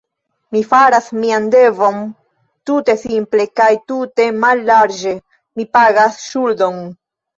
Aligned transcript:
Mi 0.53 0.61
faras 0.69 1.09
mian 1.25 1.43
devon 1.55 1.99
tute 2.69 2.95
simple 3.01 3.45
kaj 3.61 3.69
tute 3.91 4.27
mallarĝe; 4.47 5.15
mi 5.61 5.67
pagas 5.79 6.19
ŝuldon. 6.27 6.83